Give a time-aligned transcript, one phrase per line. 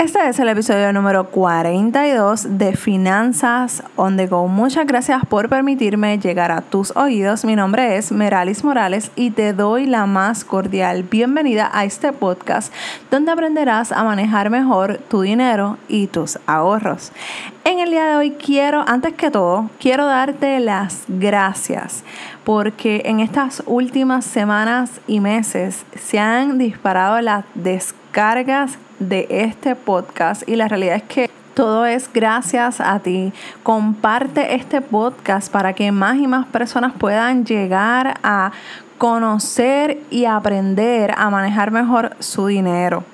[0.00, 4.48] Este es el episodio número 42 de Finanzas on the Go.
[4.48, 7.44] Muchas gracias por permitirme llegar a tus oídos.
[7.44, 12.72] Mi nombre es Meralis Morales y te doy la más cordial bienvenida a este podcast
[13.10, 17.12] donde aprenderás a manejar mejor tu dinero y tus ahorros.
[17.64, 22.04] En el día de hoy quiero, antes que todo, quiero darte las gracias
[22.44, 30.48] porque en estas últimas semanas y meses se han disparado las descargas de este podcast
[30.48, 33.32] y la realidad es que todo es gracias a ti.
[33.62, 38.52] Comparte este podcast para que más y más personas puedan llegar a
[38.98, 43.04] conocer y aprender a manejar mejor su dinero.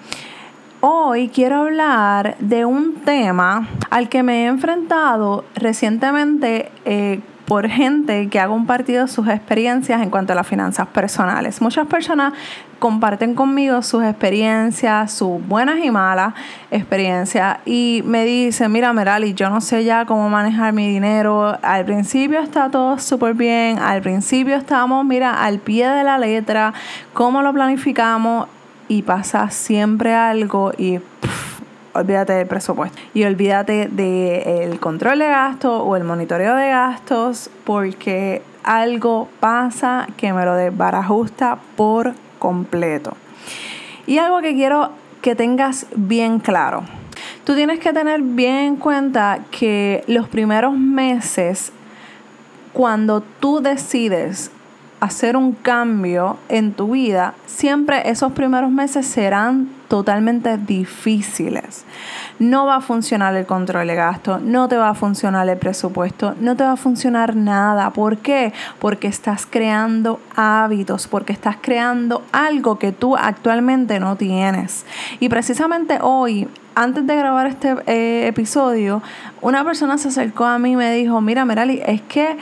[0.81, 8.29] Hoy quiero hablar de un tema al que me he enfrentado recientemente eh, por gente
[8.29, 11.63] que ha compartido sus experiencias en cuanto a las finanzas personales.
[11.63, 12.33] Muchas personas
[12.79, 16.35] comparten conmigo sus experiencias, sus buenas y malas
[16.71, 21.57] experiencias y me dicen, mira Merali, yo no sé ya cómo manejar mi dinero.
[21.63, 26.75] Al principio está todo súper bien, al principio estamos, mira, al pie de la letra,
[27.15, 28.49] cómo lo planificamos
[28.89, 31.01] y pasa siempre algo y
[31.97, 38.43] olvídate del presupuesto y olvídate del control de gastos o el monitoreo de gastos porque
[38.63, 43.17] algo pasa que me lo desbarajusta por completo.
[44.07, 44.91] Y algo que quiero
[45.23, 46.85] que tengas bien claro.
[47.45, 51.73] Tú tienes que tener bien en cuenta que los primeros meses,
[52.73, 54.51] cuando tú decides
[55.01, 61.85] hacer un cambio en tu vida, siempre esos primeros meses serán totalmente difíciles.
[62.39, 66.35] No va a funcionar el control de gasto, no te va a funcionar el presupuesto,
[66.41, 67.91] no te va a funcionar nada.
[67.91, 68.53] ¿Por qué?
[68.79, 74.85] Porque estás creando hábitos, porque estás creando algo que tú actualmente no tienes.
[75.21, 79.03] Y precisamente hoy antes de grabar este eh, episodio,
[79.41, 82.37] una persona se acercó a mí y me dijo, mira, Merali, es que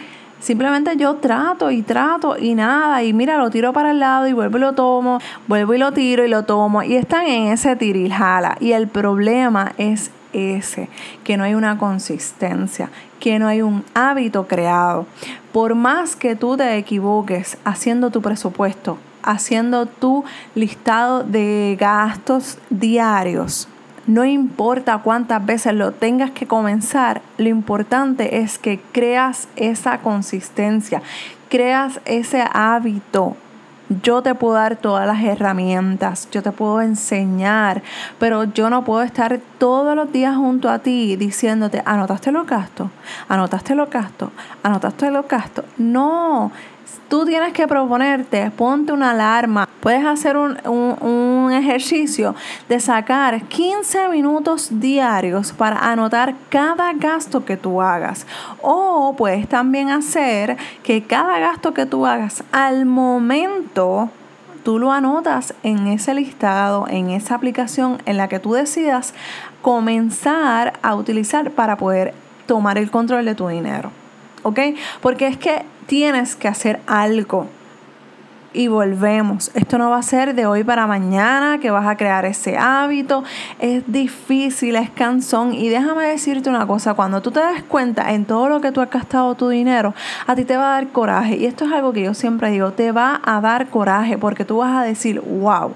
[0.44, 3.02] Simplemente yo trato y trato y nada.
[3.02, 5.18] Y mira, lo tiro para el lado y vuelvo y lo tomo.
[5.46, 6.82] Vuelvo y lo tiro y lo tomo.
[6.82, 7.74] Y están en ese
[8.10, 10.90] jala Y el problema es ese,
[11.24, 15.06] que no hay una consistencia, que no hay un hábito creado.
[15.50, 20.24] Por más que tú te equivoques haciendo tu presupuesto, haciendo tu
[20.54, 23.66] listado de gastos diarios,
[24.06, 31.02] no importa cuántas veces lo tengas que comenzar, lo importante es que creas esa consistencia,
[31.48, 33.36] creas ese hábito.
[34.02, 37.82] Yo te puedo dar todas las herramientas, yo te puedo enseñar,
[38.18, 42.88] pero yo no puedo estar todos los días junto a ti diciéndote, anotaste los gastos,
[43.28, 44.30] anotaste los gastos,
[44.62, 45.66] anotaste los gastos.
[45.76, 46.50] No,
[47.08, 49.68] tú tienes que proponerte, ponte una alarma.
[49.80, 52.34] Puedes hacer un, un, ejercicio
[52.68, 58.26] de sacar 15 minutos diarios para anotar cada gasto que tú hagas.
[58.62, 64.10] O puedes también hacer que cada gasto que tú hagas al momento
[64.64, 69.14] tú lo anotas en ese listado, en esa aplicación en la que tú decidas
[69.62, 72.14] comenzar a utilizar para poder
[72.46, 73.90] tomar el control de tu dinero.
[74.44, 74.60] ¿Ok?
[75.00, 77.48] Porque es que tienes que hacer algo.
[78.56, 79.50] Y volvemos.
[79.54, 83.24] Esto no va a ser de hoy para mañana que vas a crear ese hábito.
[83.58, 85.54] Es difícil, es cansón.
[85.54, 88.80] Y déjame decirte una cosa, cuando tú te das cuenta en todo lo que tú
[88.80, 89.92] has gastado tu dinero,
[90.28, 91.36] a ti te va a dar coraje.
[91.36, 94.58] Y esto es algo que yo siempre digo, te va a dar coraje porque tú
[94.58, 95.72] vas a decir, wow,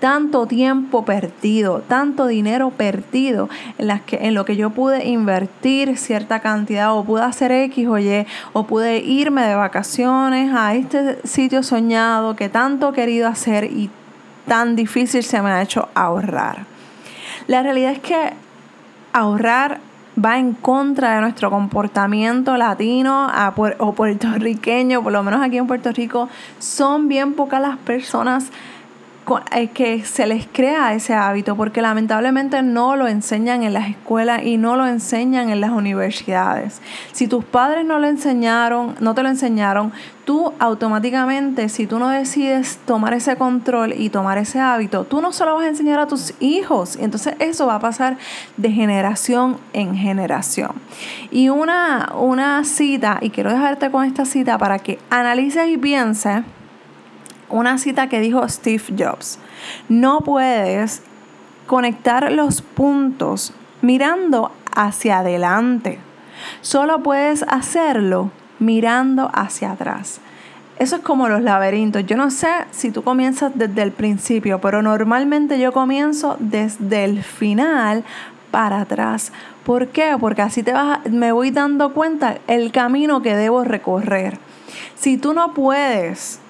[0.00, 5.98] tanto tiempo perdido, tanto dinero perdido en, las que, en lo que yo pude invertir
[5.98, 11.18] cierta cantidad o pude hacer X o Y o pude irme de vacaciones a este
[11.26, 13.90] sitio soñado que tanto he querido hacer y
[14.46, 16.66] tan difícil se me ha hecho ahorrar.
[17.46, 18.32] La realidad es que
[19.12, 19.80] ahorrar
[20.22, 23.30] va en contra de nuestro comportamiento latino
[23.78, 26.28] o puertorriqueño, por lo menos aquí en Puerto Rico,
[26.58, 28.50] son bien pocas las personas
[29.72, 34.56] que se les crea ese hábito porque lamentablemente no lo enseñan en las escuelas y
[34.56, 36.80] no lo enseñan en las universidades.
[37.12, 39.92] Si tus padres no lo enseñaron, no te lo enseñaron,
[40.24, 45.32] tú automáticamente, si tú no decides tomar ese control y tomar ese hábito, tú no
[45.32, 48.16] solo vas a enseñar a tus hijos, y entonces eso va a pasar
[48.56, 50.72] de generación en generación.
[51.30, 56.42] Y una, una cita, y quiero dejarte con esta cita para que analices y pienses
[57.52, 59.38] una cita que dijo Steve Jobs.
[59.88, 61.02] No puedes
[61.66, 63.52] conectar los puntos
[63.82, 66.00] mirando hacia adelante.
[66.60, 70.20] Solo puedes hacerlo mirando hacia atrás.
[70.78, 72.04] eso es como los laberintos.
[72.06, 77.22] Yo no sé si tú comienzas desde el principio, pero normalmente yo comienzo desde el
[77.22, 78.02] final
[78.50, 79.32] para atrás.
[79.64, 80.16] ¿Por qué?
[80.18, 84.38] Porque así te vas, me voy dando cuenta el camino que debo recorrer.
[84.96, 86.41] Si tú no puedes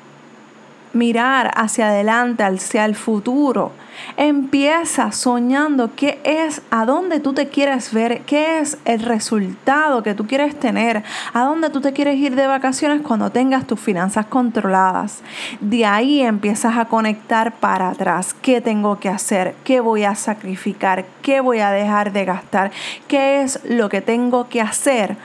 [0.92, 3.72] mirar hacia adelante, hacia el futuro.
[4.16, 10.14] Empieza soñando qué es, a dónde tú te quieres ver, qué es el resultado que
[10.14, 11.02] tú quieres tener,
[11.32, 15.22] a dónde tú te quieres ir de vacaciones cuando tengas tus finanzas controladas.
[15.60, 18.34] De ahí empiezas a conectar para atrás.
[18.34, 19.54] ¿Qué tengo que hacer?
[19.64, 21.04] ¿Qué voy a sacrificar?
[21.22, 22.70] ¿Qué voy a dejar de gastar?
[23.08, 25.16] ¿Qué es lo que tengo que hacer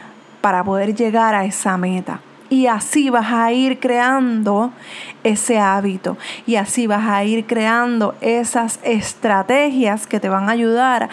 [0.41, 2.21] para poder llegar a esa meta?
[2.49, 4.71] Y así vas a ir creando
[5.23, 11.09] ese hábito y así vas a ir creando esas estrategias que te van a ayudar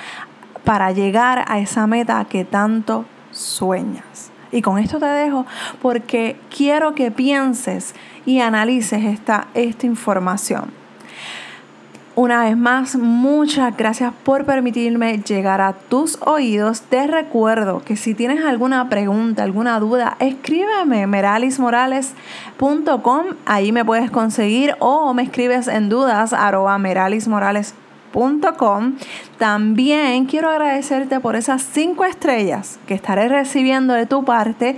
[0.63, 4.31] para llegar a esa meta que tanto sueñas.
[4.53, 5.47] Y con esto te dejo
[5.83, 7.95] porque quiero que pienses
[8.25, 10.84] y analices esta, esta información.
[12.17, 16.83] Una vez más, muchas gracias por permitirme llegar a tus oídos.
[16.83, 23.27] Te recuerdo que si tienes alguna pregunta, alguna duda, escríbeme meralismorales.com.
[23.47, 26.33] Ahí me puedes conseguir o me escribes en dudas
[26.79, 28.95] meralismorales.com.
[29.37, 34.77] También quiero agradecerte por esas cinco estrellas que estaré recibiendo de tu parte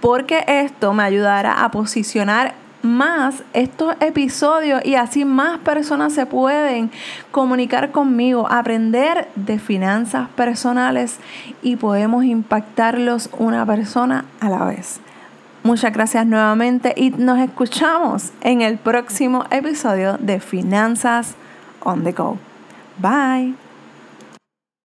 [0.00, 6.90] porque esto me ayudará a posicionar más estos episodios y así más personas se pueden
[7.30, 11.18] comunicar conmigo, aprender de finanzas personales
[11.62, 15.00] y podemos impactarlos una persona a la vez.
[15.62, 21.36] Muchas gracias nuevamente y nos escuchamos en el próximo episodio de Finanzas
[21.80, 22.36] on the Go.
[22.98, 23.63] Bye.